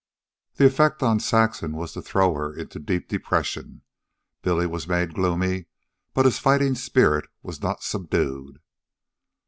The 0.55 0.65
effect 0.65 1.03
on 1.03 1.19
Saxon 1.19 1.73
was 1.73 1.93
to 1.93 2.01
throw 2.01 2.33
her 2.33 2.55
into 2.55 2.79
deep 2.79 3.07
depression. 3.07 3.83
Billy 4.41 4.65
was 4.65 4.87
made 4.87 5.13
gloomy, 5.13 5.67
but 6.15 6.25
his 6.25 6.39
fighting 6.39 6.73
spirit 6.73 7.27
was 7.43 7.61
not 7.61 7.83
subdued. 7.83 8.57